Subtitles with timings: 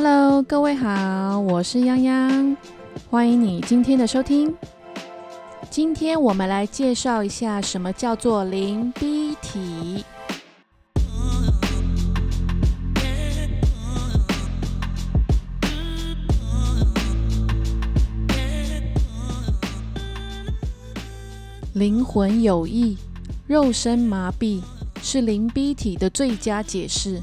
[0.00, 2.56] Hello，各位好，我是泱泱，
[3.10, 4.54] 欢迎你今天的收听。
[5.70, 10.04] 今天我们来介绍一下什么叫做灵逼体。
[21.72, 22.96] 灵魂有意，
[23.48, 24.62] 肉身麻痹，
[25.02, 27.20] 是灵逼体的最佳解释。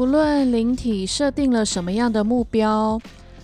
[0.00, 2.98] 不论灵体设定了什么样的目标，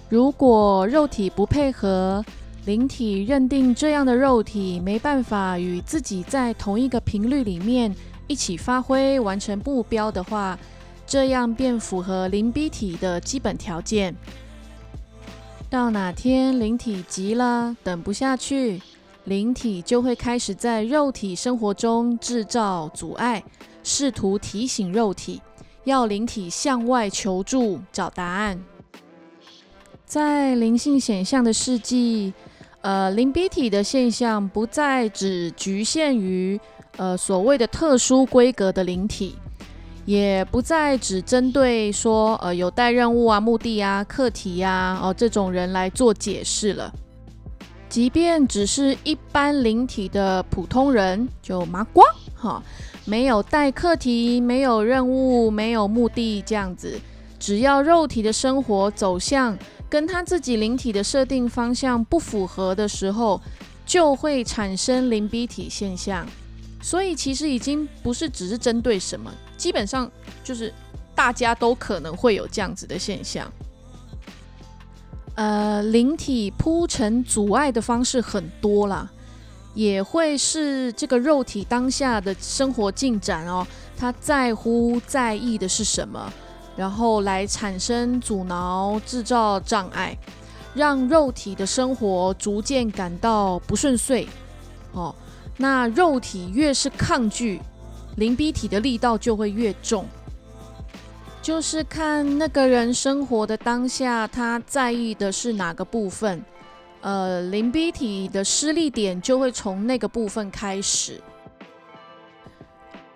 [0.08, 2.24] 如果肉体不配合，
[2.64, 7.94] 灵体认定这样的肉体没办法与自己在同一个频率里面
[8.26, 10.58] 一起发挥完成目标的话，
[11.06, 14.16] 这样便符合灵逼体的基本条件。
[15.68, 18.80] 到哪天灵体急了，等不下去，
[19.24, 23.44] 灵体就会开始在肉体生活中制造阻碍，
[23.82, 25.42] 试图提醒肉体。
[25.86, 28.60] 要灵体向外求助找答案，
[30.04, 32.34] 在灵性显象的世纪，
[32.80, 36.60] 呃，灵逼体的现象不再只局限于
[36.96, 39.36] 呃所谓的特殊规格的灵体，
[40.04, 46.92] 也不再只针对说呃有带任务啊、目的啊、课题呀哦这种人来做解释了。
[47.88, 52.04] 即便只是一般灵体的普通人，就麻瓜
[52.36, 52.62] 哈。
[53.04, 57.00] 没有带课题，没有任务，没有目的，这样子，
[57.38, 59.56] 只要肉体的生活走向
[59.88, 63.40] 跟他自己灵体的设定方向不符合的时候，
[63.86, 66.26] 就会产生灵逼体现象。
[66.82, 70.10] 所以其实已经不是只是针对什么，基本上
[70.44, 70.72] 就是
[71.14, 73.50] 大家都可能会有这样子的现象。
[75.36, 79.10] 呃，灵体铺成阻碍的方式很多啦。
[79.76, 83.64] 也会是这个肉体当下的生活进展哦，
[83.94, 86.32] 他在乎在意的是什么，
[86.74, 90.16] 然后来产生阻挠、制造障碍，
[90.74, 94.26] 让肉体的生活逐渐感到不顺遂。
[94.92, 95.14] 哦，
[95.58, 97.60] 那肉体越是抗拒，
[98.16, 100.06] 灵逼体的力道就会越重。
[101.42, 106.42] 就是看那个人生活的当下，他在意的是哪个部分。
[107.06, 111.22] 呃，灵逼体的失力点就会从那个部分开始。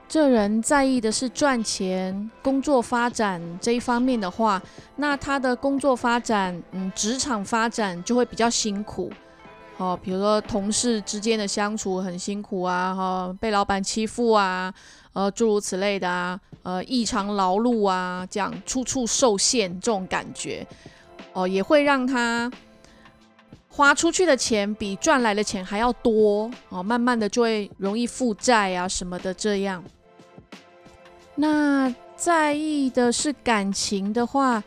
[0.07, 4.63] 这人在意的是赚钱、工作发展这一方面的话，
[4.95, 9.11] 那他的工作发展，嗯，职场发展就会比较辛苦。
[9.79, 14.73] 哦，比如说同事之间的相处很辛苦啊，哈，被老板欺负啊，
[15.15, 20.65] 呃，诸如此类的啊，呃，异常劳碌啊，这样处处受限这种感觉，
[21.33, 22.49] 哦，也会让他。
[23.81, 29.83] 花出去的钱比赚来的钱还要多哦，慢慢的就会容易负债啊什么的这样。
[31.35, 34.63] 那在意的是感情的话，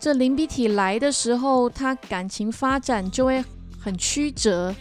[0.00, 3.44] 这灵鼻体来的时候，他感情发展就会
[3.78, 4.74] 很曲折，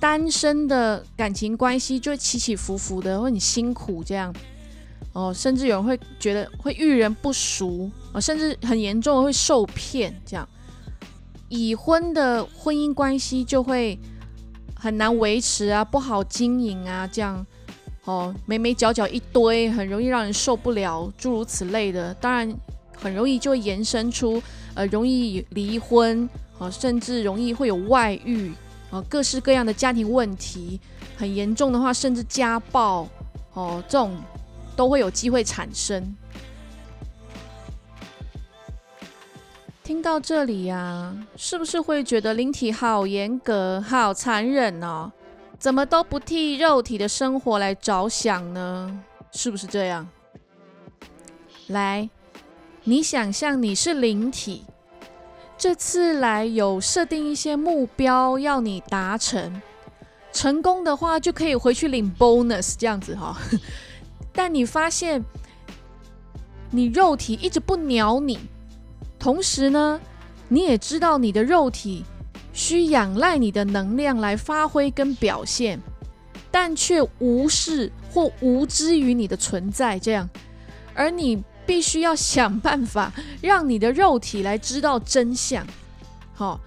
[0.00, 4.34] 单身的感情关系就会起起伏伏的，会很辛苦这样。
[5.12, 10.48] 哦，甚至有人会觉得会遇人不淑哦，甚至很严重的会受骗这样。
[11.48, 13.98] 已婚的婚姻关系就会
[14.74, 17.44] 很难维持啊，不好经营啊，这样
[18.04, 22.52] 哦，眉眉角角一堆，很容易让人受不了，诸如此类的，当然
[22.96, 24.42] 很容易就会延伸出
[24.74, 28.52] 呃，容易离婚哦，甚至容易会有外遇
[28.90, 30.80] 哦，各式各样的家庭问题，
[31.16, 33.08] 很严重的话，甚至家暴
[33.54, 34.16] 哦，这种
[34.74, 36.14] 都会有机会产生。
[39.86, 45.12] 听到这里呀，是不是会觉得灵体好严格、好残忍哦？
[45.60, 49.00] 怎么都不替肉体的生活来着想呢？
[49.30, 50.08] 是不是这样？
[51.68, 52.10] 来，
[52.82, 54.64] 你想象你是灵体，
[55.56, 59.62] 这次来有设定一些目标要你达成，
[60.32, 63.38] 成功的话就可以回去领 bonus 这样子哈。
[64.34, 65.24] 但你发现
[66.72, 68.36] 你肉体一直不鸟你。
[69.26, 70.00] 同时呢，
[70.46, 72.04] 你也知道你的肉体
[72.52, 75.80] 需仰赖你的能量来发挥跟表现，
[76.48, 80.30] 但却无视或无知于你的存在，这样，
[80.94, 83.12] 而你必须要想办法
[83.42, 85.66] 让你的肉体来知道真相。
[86.32, 86.60] 好，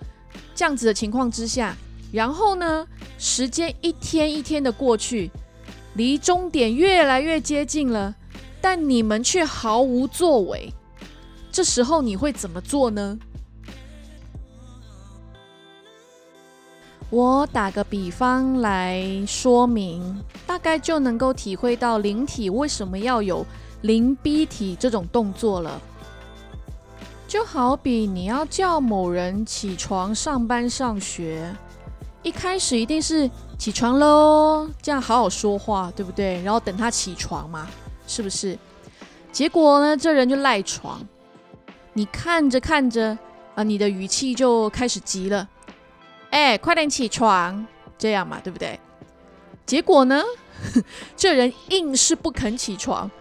[0.53, 1.73] 这样子的情况之下，
[2.11, 2.85] 然后呢，
[3.17, 5.31] 时间一天一天的过去，
[5.93, 8.13] 离终点越来越接近了，
[8.59, 10.69] 但你们却毫无作为。
[11.59, 13.19] 这时候你会怎么做呢？
[17.09, 23.45] 我打个比方来说明，大概就能够体会到灵体为什么要有
[23.81, 25.81] 灵逼体这种动作了。
[27.27, 31.53] 就好比你要叫某人起床上班上学，
[32.23, 36.41] 一开始一定是起床喽，这样好好说话，对不对？
[36.41, 37.67] 然后等他起床嘛，
[38.07, 38.57] 是不是？
[39.33, 41.05] 结果呢，这人就赖床，
[41.99, 43.17] 你看着看着
[43.55, 45.45] 啊，你的语气就开始急了。
[46.29, 47.67] 哎，快点起床，
[47.97, 48.79] 这样嘛，对不对？
[49.65, 50.23] 结果呢，
[51.17, 53.11] 这人硬是不肯起床。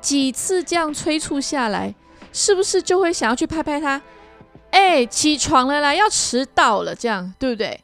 [0.00, 1.94] 几次这样催促下来，
[2.32, 4.02] 是不是就会想要去拍拍他？
[4.72, 7.80] 哎，起床了啦，要迟到了，这样对不对？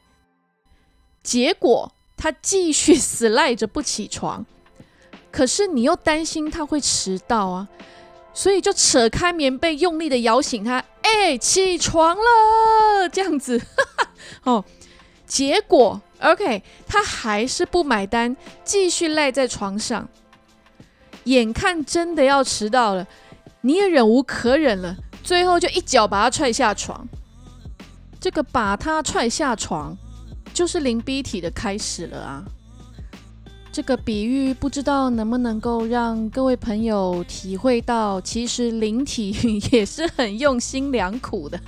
[1.23, 4.45] 结果他继续死赖着不起床，
[5.31, 7.69] 可是你又担心他会迟到啊，
[8.33, 10.83] 所以就扯开棉被，用力的摇醒他。
[11.01, 13.61] 哎，起床了，这样子。
[14.43, 14.63] 哦，
[15.25, 20.07] 结果 OK，他还是不买单，继续赖在床上。
[21.25, 23.05] 眼看真的要迟到了，
[23.61, 27.07] 你也忍无可忍了，最后就一脚把他踹下床。
[28.19, 29.97] 这个把他踹下床，
[30.53, 32.43] 就是零逼体的开始了啊！
[33.73, 39.35] 这个比喻不知道能不能够让各位朋友体会到，其实灵体
[39.73, 41.59] 也是很用心良苦的。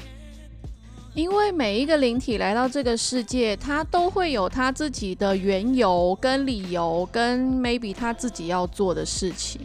[1.16, 9.58] 因为每一个灵体来到这个世界，他都会有他自己的缘由跟理由，跟 maybe 他自己要做的事情。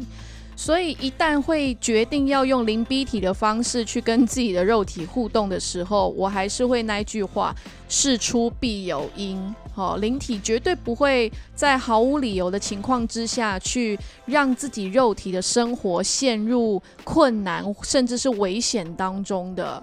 [0.55, 7.53] 所以一旦会决定要用灵逼体的方式去跟自己的肉体互动的时候，我还是会那句话：
[7.89, 9.53] 事出必有因。
[9.79, 19.81] 哦，灵体绝对不会在毫无理由的情况之下去让自己肉体的生活陷入困难，甚至是危险当中的。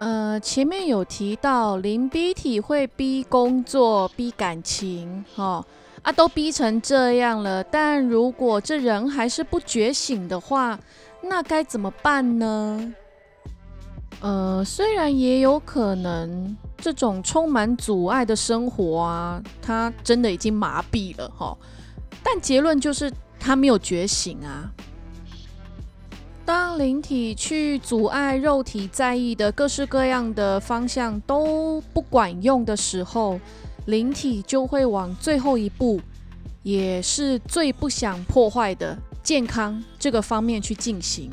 [0.00, 5.64] 呃，前面有提到灵逼体会逼工作、逼感情，哈
[6.02, 7.64] 啊，都逼成这样了。
[7.64, 10.78] 但如果这人还是不觉醒的话，
[11.22, 12.94] 那该怎么办呢？
[14.22, 21.58] 呃，虽然也有可能这种充满阻碍的生活啊，他真的已经麻痹了，哈。
[22.22, 24.70] 但结论就是他没有觉醒啊。
[26.44, 33.40] 当灵体去阻碍肉体在意的各式各样的方向都不管用的时候，
[33.86, 36.00] 灵体就会往最后一步，
[36.62, 41.28] 也是最不想破坏的健康这个方面去进行。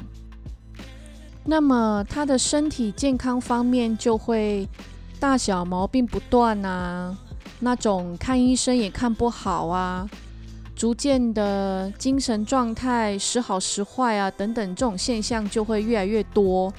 [1.45, 4.67] 那么他的身体健康方面就会
[5.19, 7.17] 大小毛病不断啊，
[7.59, 10.09] 那种看医生也看不好啊。
[10.75, 16.71] 逐渐的精神状态时好时坏啊，等等，这种现象就会越来越多。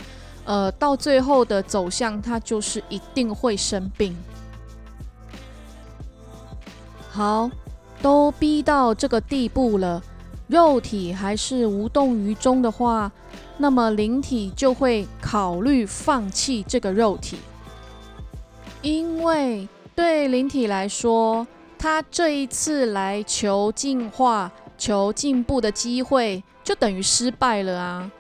[0.47, 4.17] 呃，到最后的走向，他就是一定会生病。
[7.11, 7.51] 好，
[8.01, 10.03] 都逼到这个地步了，
[10.47, 13.13] 肉体还是无动于衷的话，
[13.61, 17.37] 那么灵体就会考虑放弃这个肉体，
[18.81, 21.47] 因为对灵体来说。
[21.83, 28.13] 他这一次来求进化、求进步的机会，就等于失败了啊！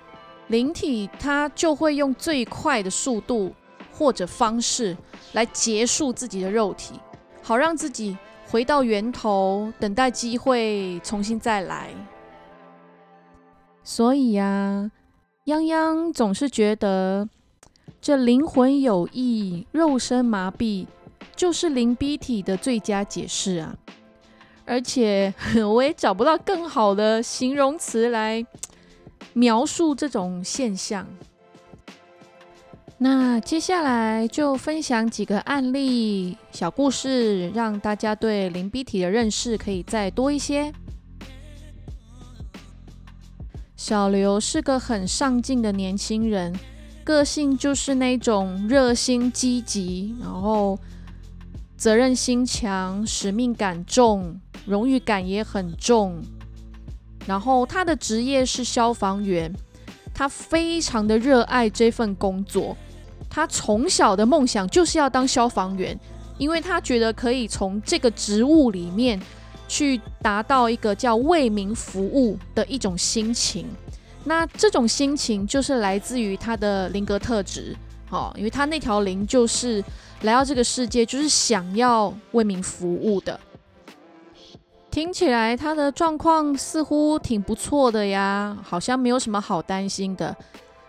[0.47, 3.55] 灵体他就会用最快的速度
[3.93, 4.97] 或者方式
[5.35, 6.95] 来结束自己的肉体，
[7.43, 8.17] 好让自己
[8.47, 11.91] 回到源头，等待机会重新再来。
[13.85, 14.91] 所以呀，
[15.51, 17.29] 泱泱总是觉得
[18.01, 20.87] 这灵魂有意，肉身麻痹。
[21.37, 23.75] 就是灵逼体的最佳解释啊！
[24.67, 25.33] 而且
[25.75, 28.45] 我也找不到更好的形容词来
[29.33, 31.07] 描述这种现象。
[32.99, 40.71] 那接下来就分享几个案例小故事，让大家对灵逼体的认识可以再多一些。
[43.83, 46.55] 小刘是个很上进的年轻人，
[47.03, 50.79] 个性就是那种热心积极，然后。
[51.79, 56.23] 责任心强，使命感重，荣誉感也很重。
[57.27, 59.51] 然后他的职业是消防员，
[60.13, 62.77] 他非常的热爱这份工作。
[63.31, 65.99] 他从小的梦想就是要当消防员，
[66.37, 69.19] 因为他觉得可以从这个职务里面
[69.71, 73.69] 去达到一个叫为民服务的一种心情。
[74.25, 77.77] 那这种心情就是来自于他的灵格特质，
[78.11, 79.83] 哦，因为他那条灵就是。
[80.23, 83.41] 来到这个世界就是想要为民服务的，
[84.91, 90.37] 听起来他的状况似乎挺不错的呀，好像没有什么好担心的。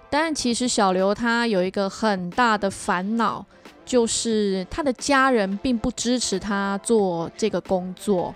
[0.09, 3.45] 但其实小刘他有一个很大的烦恼，
[3.85, 8.35] 就是他的家人并不支持他做这个工作。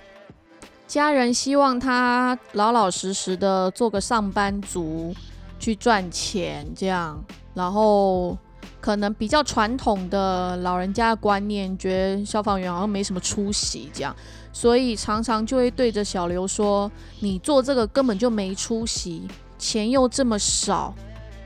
[0.87, 5.13] 家人希望他老老实实的做个上班族，
[5.59, 7.23] 去赚钱这样。
[7.53, 8.37] 然后
[8.81, 14.15] 可能比较传统的老人家的观念，觉得消防员好像没什么出息这样，
[14.53, 19.27] 所以常常就会对着小刘说：“你做这个根本就没出息，
[19.57, 20.93] 钱又这么少。”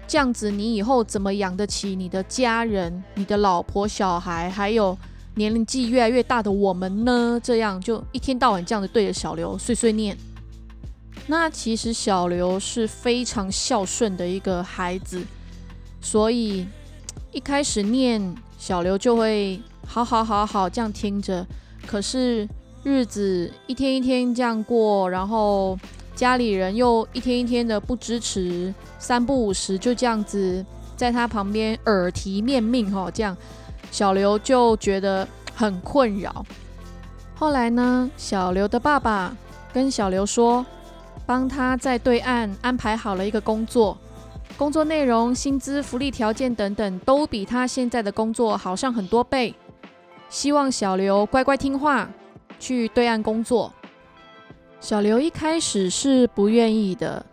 [0.08, 4.98] 这样子，你以后怎么养得起你的家人、你的老婆、小孩，还有
[5.36, 7.39] 年龄纪越来越大的我们呢？
[7.43, 10.17] 这样就一天到晚这样子对着小刘碎碎念。
[11.27, 15.24] 那其实小刘是非常孝顺的一个孩子，
[16.01, 16.67] 所以
[17.31, 21.45] 一开始念小刘就会好好好好这样听着。
[21.86, 22.48] 可是
[22.83, 25.77] 日子一天一天这样过，然后。
[26.15, 30.65] 家里人又一天一天的不支持，三不五时就这样子
[30.98, 33.38] 在他旁边耳提面命哈，这样
[33.91, 36.46] 小刘就觉得很困扰。
[37.36, 39.36] 后来呢，小刘的爸爸
[39.74, 40.65] 跟小刘说，
[41.25, 43.98] 帮他在对岸安排好了一个工作，
[44.58, 49.53] 工作内容、薪资、福利条件等等都比他现在的工作好上很多倍，
[50.29, 52.10] 希望小刘乖乖听话
[52.60, 53.72] 去对岸工作。
[54.81, 57.25] 小刘一开始是不愿意的，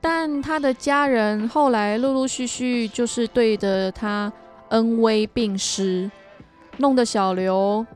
[0.00, 4.32] 但他的家人后来陆陆续续就是对着他
[4.72, 6.10] 恩威并施，
[6.78, 7.86] 弄得小刘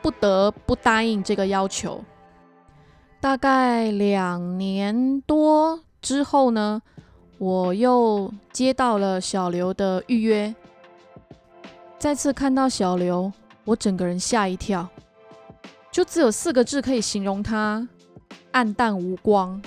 [0.00, 2.02] 不得不答应这个要求。
[3.20, 6.80] 大概两年多之后呢，
[7.38, 10.54] 我又接到了小刘的预约。
[11.98, 13.32] 再次看到小刘，
[13.64, 14.88] 我整个人吓一跳，
[15.90, 17.88] 就只有四个字可以形容他。
[18.52, 19.60] 暗淡无光。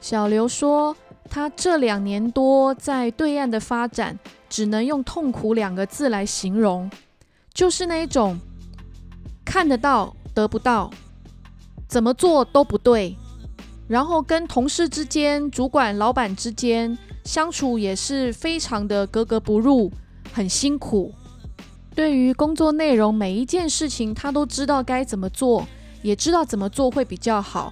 [0.00, 0.96] 小刘说，
[1.30, 4.18] 他这两年多在对岸的发展，
[4.48, 6.90] 只能用痛苦两个字来形容，
[7.54, 8.38] 就是那一种
[9.44, 10.90] 看得到得不到，
[11.88, 13.16] 怎么做都不对，
[13.86, 19.90] 然后跟同事之间、主管、老板之间相处也是非常的格格不入，
[20.32, 21.14] 很辛苦。
[21.94, 25.66] 对于工作内容每一件事情，他都知道该怎么做。
[26.02, 27.70] 也知道怎么做会比较好，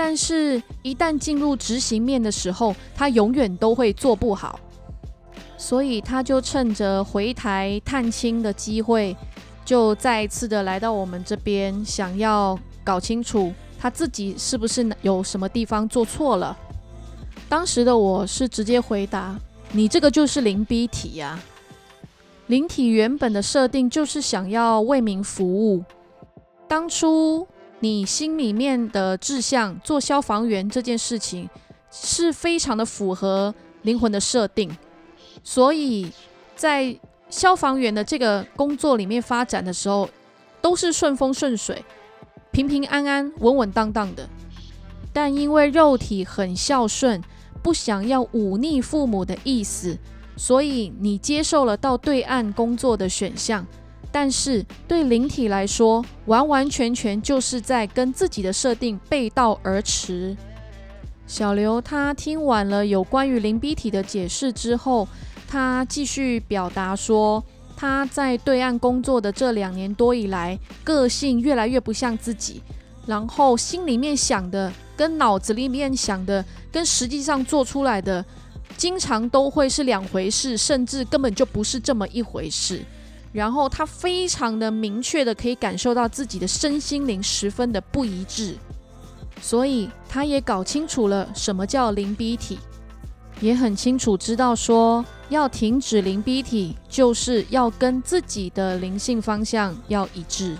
[0.00, 4.60] 但是，一旦进入执行面的时候，他永远都会做不好。
[5.56, 9.16] 所以，他就趁着回台探亲的机会，
[9.64, 16.56] 就再一次的来到我们这边，想要搞清楚他自己是不是有什么地方做错了。
[17.48, 19.36] 当时的我是直接回答
[19.72, 21.36] ：“你这个就是零 B 体呀！
[22.46, 25.82] 灵体原本的设定就是想要为民服务，
[26.68, 27.48] 当初。”
[27.80, 31.48] 你心里面的志向，做消防员这件事情
[31.90, 34.76] 是非常的符合灵魂的设定，
[35.44, 36.10] 所以
[36.56, 36.98] 在
[37.30, 40.08] 消防员的这个工作里面发展的时候，
[40.60, 41.84] 都是顺风顺水、
[42.50, 44.28] 平平安安、稳稳当当的。
[45.12, 47.22] 但因为肉体很孝顺，
[47.62, 49.96] 不想要忤逆父母的意思，
[50.36, 53.66] 所以你接受了到对岸工作的选项。
[54.10, 60.36] 但是对灵体来说，完完全全就是在跟自己的设定背道而驰。
[61.26, 65.06] 小刘他听完了有关于灵 B 体的解释之后，
[65.46, 67.44] 他继续表达说，
[67.76, 72.62] 他在对岸工作的这两年多以来，个性越来越不像自己，
[73.06, 78.24] 然后心里面想的跟脑子里面想的跟实际上做出来的，
[78.78, 82.82] 经常都会是两回事，甚至根本就不是这么一回事。
[83.32, 88.56] 然后他非常的明确的可以感受到自己的身心灵十分的不一致，
[89.40, 92.58] 所以他也搞清楚了什么叫灵逼体，
[93.40, 100.56] 也很清楚知道说要停止灵逼体，就是要跟自己的灵性方向要一致。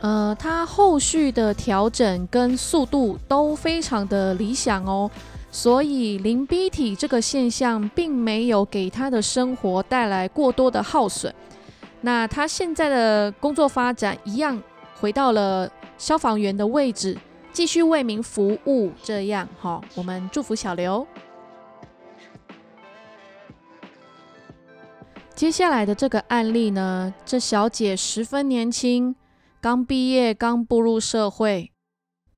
[0.00, 5.10] 呃，他后续的调整跟速度都非常的理想哦，
[5.50, 11.34] 所以灵逼体这个现象并没有给他的生活带来过多的耗损。
[12.04, 14.62] 那他现在的工作发展一样，
[15.00, 17.16] 回到了消防员的位置，
[17.50, 18.92] 继续为民服务。
[19.02, 21.06] 这样哈，我们祝福小刘。
[25.34, 29.16] 接下来的这个案例呢，这小姐十分年轻，
[29.62, 31.72] 刚毕业，刚步入社会。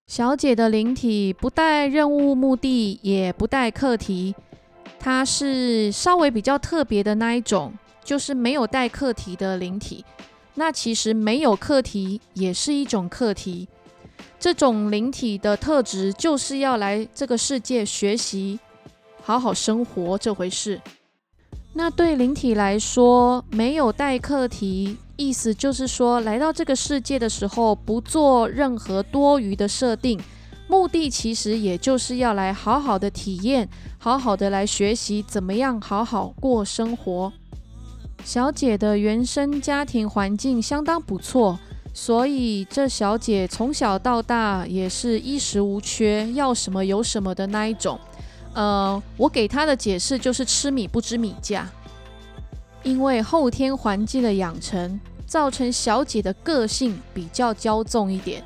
[0.07, 4.37] 小姐的灵体不带任务目的，也不带课题，
[5.01, 7.75] 她是稍微比较特别的那一种。
[8.07, 10.05] 就是没有带课题的灵体，
[10.55, 13.67] 那其实没有课题也是一种课题。
[14.39, 18.61] 这种灵体的特质就是要来这个世界学习，
[19.23, 20.81] 好好生活这回事。
[21.73, 30.21] 那对灵体来说，没有带课题，意思就是说，来到这个世界的时候，不做任何多余的设定，
[30.69, 37.33] 目的其实也就是要来好好的体验，好好的来学习怎么样好好过生活。
[38.27, 41.57] 小姐的原生家庭环境相当不错，
[41.95, 47.97] 所以这小姐从小到大也是衣食无缺，要什么有什么的那一种。
[48.53, 51.71] 呃，我给她的解释就是吃米不知米价，
[52.83, 58.43] 因为后天环境的养成，造成小姐的个性比较骄纵一点。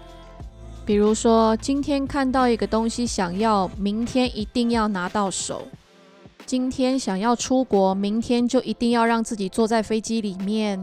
[0.84, 5.62] 比如说，今天看到一个东西想要，明天一定要拿到手；
[6.46, 10.78] 今天想要出国，明天就一定要让自己坐在飞机里面；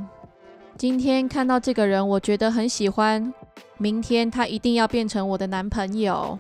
[0.78, 3.34] 今天看到这个人，我觉得很喜欢，
[3.78, 6.40] 明天他一定要变成我的男朋友。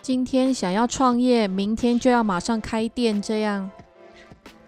[0.00, 3.70] 今天想要创业，明天就要马上开店，这样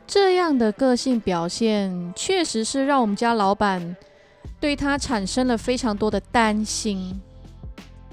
[0.06, 3.96] 这样的个性表现，确实是让我们家老板
[4.60, 7.18] 对他产生了非常多的担心，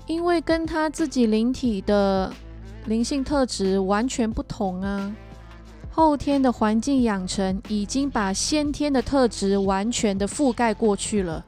[0.06, 2.32] 因为跟他自己灵体的
[2.86, 5.14] 灵性特质完全不同啊。
[5.98, 11.42] 后天的环境养成已经把先天的特质完全的覆盖过去了。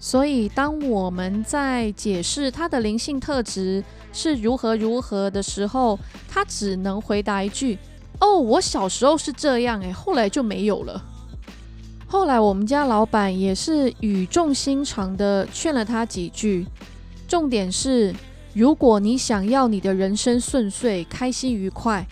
[0.00, 5.96] 所以，当我们在解释他的灵性特质是如何如何的时候，
[6.28, 7.78] 他只能回答一句
[8.20, 11.00] ：“哦，我小时候是这样，诶，后来就没有了。”
[12.08, 16.66] 后来，我们家老板也是语重心长的劝了他几句，
[17.28, 18.12] 重点是：
[18.54, 22.04] 如果你想要你的人生顺遂、开心愉快，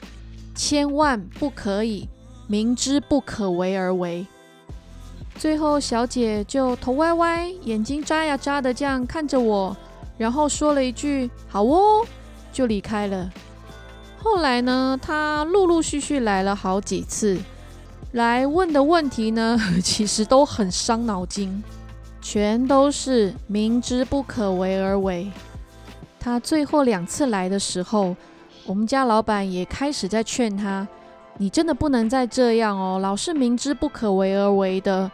[0.57, 2.09] 千万不可以
[2.49, 4.27] 明知不可为而为。
[5.39, 9.77] 最后，小姐就头歪歪，眼睛眨呀眨的，这样看着我，
[10.17, 12.07] 然后说了一句“好哦”，
[12.51, 13.31] 就离开了。
[14.19, 17.39] 后来呢，她陆陆续续来了好几次，
[18.13, 21.63] 来问的问题呢， 其实都很伤脑筋，
[22.23, 25.31] 全都是明知不可为而为。
[26.19, 28.17] 她最后两次来的时候，
[28.67, 30.87] 我们家老板也开始在劝他
[31.39, 35.09] ：“你真的不能再这样哦，老是明知不可为而为的。”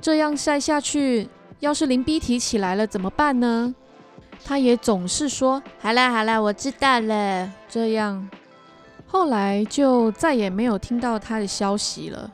[0.00, 1.28] 这样晒下去，
[1.60, 3.74] 要是淋鼻涕起来了怎么办呢？
[4.44, 8.28] 他也总是说：“好啦好啦，我知道了。”这样，
[9.06, 12.32] 后来就再也没有听到他的消息了。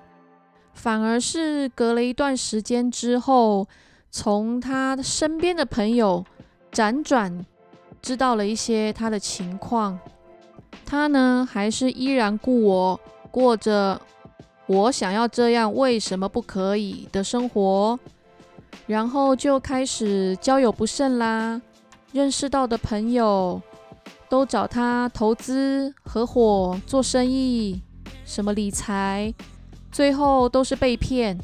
[0.74, 3.66] 反而是隔了一段时间之后，
[4.10, 6.24] 从他身边的朋友
[6.72, 7.44] 辗转
[8.00, 9.98] 知道了一些他的情况。
[10.84, 14.00] 他呢，还是依然故我，过着。
[14.66, 17.98] 我想要这样，为什么不可以的生活？
[18.86, 21.60] 然后就开始交友不慎啦，
[22.12, 23.60] 认识到的朋友
[24.30, 27.82] 都找他投资、合伙做生意，
[28.24, 29.34] 什么理财，
[29.90, 31.38] 最后都是被骗。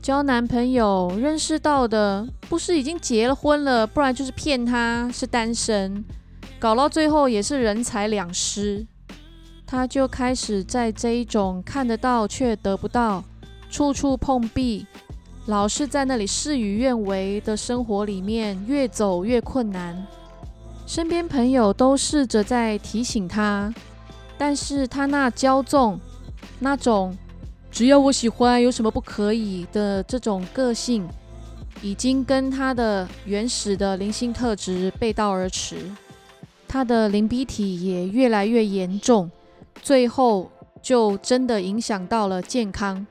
[0.00, 6.04] 交男朋友认识到的，不是已经结了婚了，不然就是骗他是单身，
[6.62, 8.86] 搞到最后也是人财两失。
[9.66, 13.24] 他就开始在这一种看得到却得不到、
[13.68, 14.86] 处处碰壁、
[15.46, 20.06] 老是在那里事与愿违的生活里面越走越困难。
[20.86, 23.74] 身边朋友都试着在提醒他，
[24.38, 25.98] 但是他那骄纵、
[26.60, 27.18] 那种
[27.72, 31.08] 只要我喜欢有什么不可以的这种个性，
[31.82, 35.90] 已经跟他的原始的灵性特质背道而驰。
[36.72, 39.30] 他的淋鼻体也越来越严重。
[39.82, 43.06] 最后就真的影响到了健康。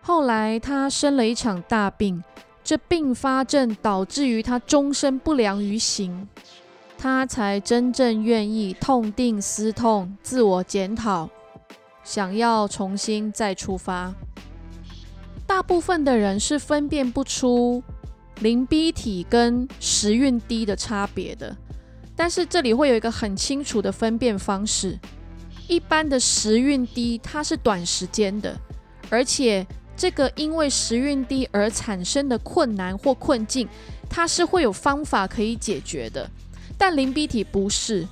[0.00, 2.24] 后来他生了一场大病，
[2.64, 6.26] 这并发症导致于他终身不良于行，
[6.98, 11.30] 他才真正愿意痛定思痛，自我检讨，
[12.02, 14.12] 想要重新再出发。
[15.46, 17.80] 大部分的人是分辨不出
[18.40, 21.56] 淋鼻体跟时运低的差别的，
[22.16, 24.98] 但是这里会有一个很清楚的分辨方式。
[25.68, 28.56] 一般的时运低，它是短时间的，
[29.10, 33.68] 而且这个因为时运低而产生的困难或困境，
[34.08, 36.28] 它是会有方法可以解决的。
[36.78, 38.06] 但灵 B 体不是，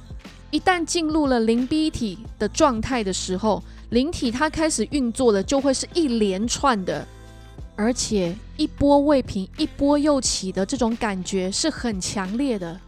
[0.50, 7.06] 一旦进入了灵 B 体的状态的时候，灵体它开始运作的就会是一连串的，
[7.76, 12.80] 而且一波未平一波又起的这种感觉是很强烈的。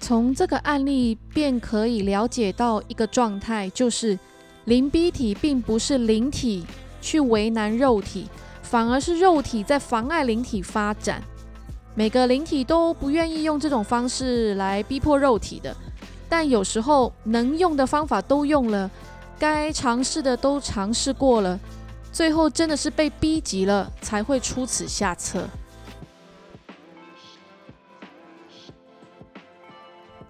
[0.00, 4.18] 从这个案例便可以了解到一个状态，就是
[4.64, 6.64] 灵逼体并不是灵体
[7.00, 8.26] 去为难肉体，
[8.62, 11.22] 反而是肉体在妨碍灵体发展。
[11.94, 15.76] 每个灵体都不愿意用这种方式来逼迫肉体的，
[16.28, 18.88] 但有时候能用的方法都用了，
[19.36, 21.58] 该尝试的都尝试过了，
[22.12, 25.44] 最后真的是被逼急了，才会出此下策。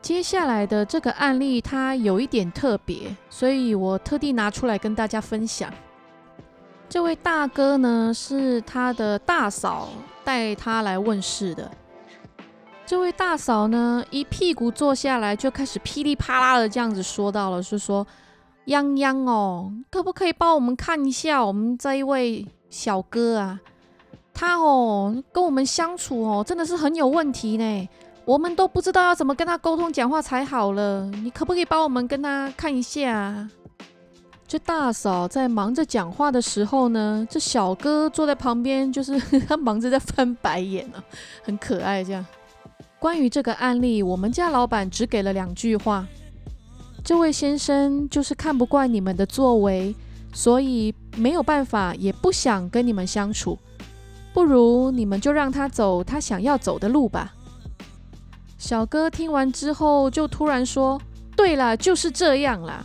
[0.09, 5.71] 接下来的这个案例，它有一点特别，所以我特地拿出来跟大家分享。
[6.89, 9.91] 这位大哥呢，是他的大嫂
[10.25, 11.71] 带他来问事的。
[12.87, 18.07] 这位大嫂呢，一屁股坐下来，就开始噼里啪啦的这样子说到了，是说
[18.65, 23.61] ：“泱泱哦，可不可以帮我们看一下我们这一位小哥啊？
[24.33, 27.89] 他哦，跟我们相处哦，真的是很有问题呢。”
[28.29, 33.49] 我们都不知道要怎么跟他沟通讲话才好了，你可不可以帮我们跟他看一下？
[34.47, 41.03] 这大嫂在忙着讲话的时候呢，这小哥坐在旁边，就是 他忙着在翻白眼呢，
[41.43, 42.05] 很可爱。
[42.05, 42.23] 这样，
[42.99, 46.07] 关于这个案例，我们家老板只给了两句话：
[47.03, 49.97] 这位先生就是看不惯你们的作为，
[50.35, 53.59] 所以没有办法，也不想跟你们相处，
[54.35, 57.33] 不如你们就让他走他想要走的路吧。
[58.59, 61.01] 小哥听完之后，就突然说
[61.37, 62.85] ：“对了，就是这样啦。”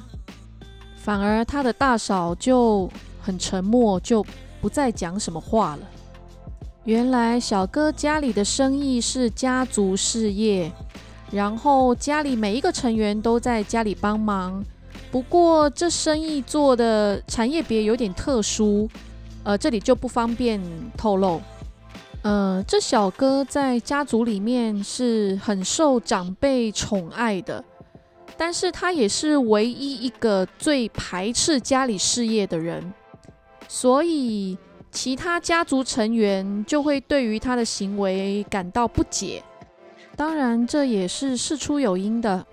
[0.96, 2.88] 反而他的大嫂就
[3.20, 4.24] 很沉默，就
[4.62, 5.82] 不再讲什么话了。
[6.86, 10.72] 原来小哥家里的生意是家族事业，
[11.32, 14.64] 然后家里每一个成员都在家里帮忙。
[15.12, 18.88] 不过这生意做的产业别有点特殊，
[19.44, 20.62] 呃，这里就不方便
[20.96, 21.42] 透露。
[22.24, 27.64] 呃，这小哥在家族里面是很受长辈宠爱的，
[28.38, 32.94] 但是他也是唯一一个最排斥家里事业的人，
[33.68, 34.58] 所以
[34.90, 39.44] 其他家族成员就会对于他的行为感到不解。
[40.16, 42.46] 当然，这也是事出有因的。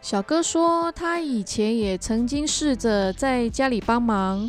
[0.00, 4.48] 小哥说，他以前也曾经试着在家里帮忙。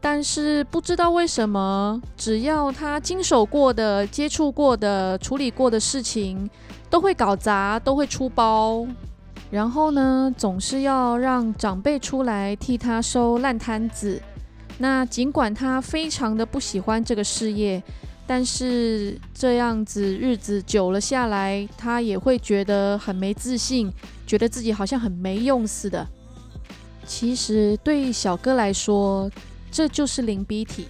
[0.00, 6.48] 但是不知道为什么，只要他经手过的、接触过的、处理过的事情，
[6.88, 8.86] 都会搞砸，都会出包。
[9.50, 14.20] 然后呢，总是要让长辈出来替他收烂摊子。
[14.78, 17.82] 那尽管他非常的不喜欢这个事业，
[18.26, 23.92] 但是这样子日子久了下来，他也会觉得很没自信，
[24.26, 26.06] 觉得自己好像很没用似的。
[27.06, 29.30] 其实对小哥来说，
[29.70, 30.86] 这就是灵逼体，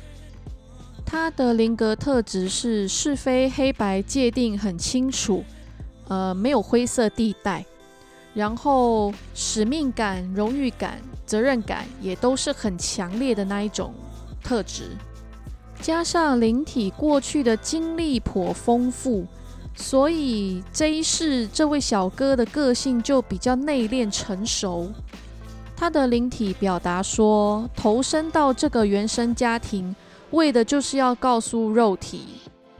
[1.04, 5.44] 它的灵格特质是是非黑白界定很清楚，
[6.08, 7.64] 呃，没有灰色地带，
[8.34, 13.92] 然后使命感、荣誉感、责任感也都是很强烈的那一种
[14.42, 14.96] 特质，
[15.80, 19.26] 加上灵体过去的经历颇丰富，
[19.74, 24.90] 所以这一世这位小哥的个性就比较内敛成熟。
[25.78, 29.94] 他的灵体表达说，投身到这个原生家庭，
[30.32, 32.24] 为的就是要告诉肉体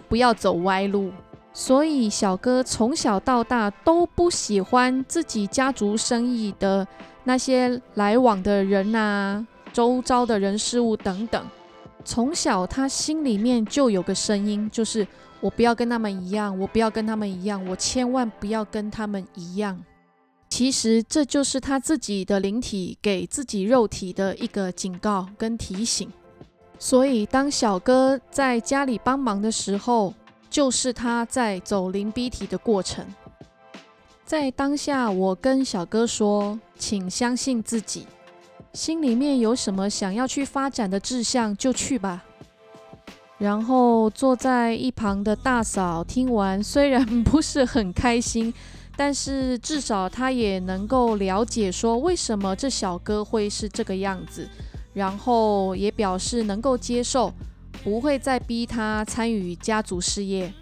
[0.09, 1.13] 不要走歪路。
[1.53, 6.87] 所以小哥从小到大都不喜欢自己家族生意的
[7.23, 11.41] 那些来往的人啊，周遭的人事物等等。
[12.05, 15.07] 从小他心里面就有个声音，就是
[15.41, 19.79] 我不要跟他们一样，我不要跟他们一样，我千万不要跟他们一样。
[20.49, 26.11] 其实这就是他自己的灵体给自己肉体的一个警告跟提醒。
[26.79, 30.15] 所以当小哥在家里帮忙的时候，
[30.49, 33.05] 就是他在走灵逼体的过程。
[34.25, 38.07] 在当下，我跟小哥说：“请相信自己，
[38.73, 42.25] 心里面有什么想要去发展的志向，就去吧。”
[43.39, 48.53] 然后坐在一旁的大嫂听完，虽然不是很开心。
[48.99, 54.49] 但是至少他也能够了解说为什么这小哥会是这个样子，
[54.93, 57.33] 然后也表示能够接受，
[57.85, 60.53] 不会再逼他参与家族事业。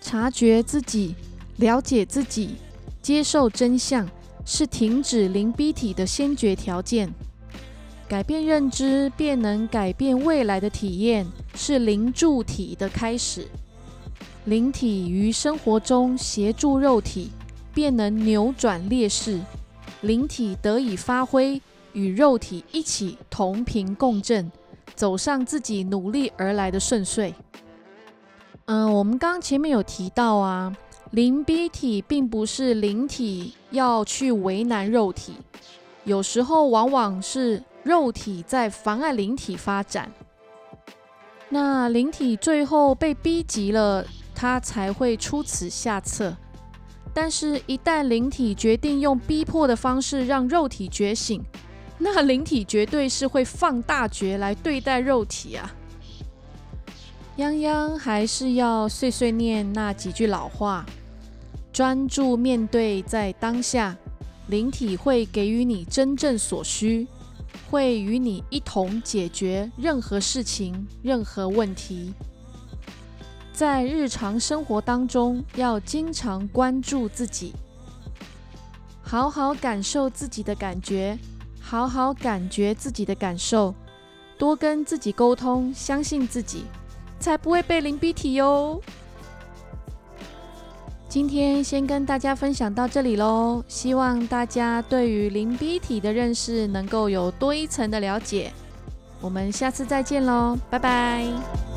[0.00, 1.16] 察觉自己，
[1.56, 2.54] 了解自己，
[3.02, 4.08] 接受真相，
[4.46, 7.12] 是停止灵逼体的先决条件。
[8.08, 13.46] 改变认知，便能改变未来的体验，是灵柱体的开始。
[14.46, 17.30] 灵体于生活中协助肉体，
[17.74, 19.38] 便能扭转劣势。
[20.00, 21.60] 灵体得以发挥，
[21.92, 24.50] 与肉体一起同频共振，
[24.94, 27.34] 走上自己努力而来的顺遂。
[28.64, 30.74] 嗯，我们刚刚前面有提到啊，
[31.10, 35.34] 灵逼体并不是灵体要去为难肉体，
[36.04, 37.62] 有时候往往是。
[37.88, 40.12] 肉体在妨碍灵体发展，
[41.48, 46.36] 那灵体最后被逼急了，他才会出此下策。
[47.14, 51.42] 但是，一旦灵体决定用逼迫的方式让肉体觉醒，
[51.96, 55.74] 那灵体绝对是会放大觉来对待肉体啊！
[57.38, 60.84] 泱泱还是要碎碎念那几句老话，
[61.72, 63.96] 专注面对在当下，
[64.48, 67.08] 灵体会给予你真正所需，
[67.70, 72.12] 会与你一同解决任何事情、任何问题。
[73.52, 77.52] 在日常生活当中，要经常关注自己，
[79.02, 81.18] 好好感受自己的感觉，
[81.60, 83.74] 好好感觉自己的感受，
[84.38, 86.64] 多跟自己沟通，相信自己，
[87.18, 88.80] 才不会被灵逼体哟。
[91.08, 98.52] 今天先跟大家分享到这里喽，希望大家对于灵逼体的认识能够有多一层的了解。
[99.20, 101.67] 我们下次再见喽，拜拜。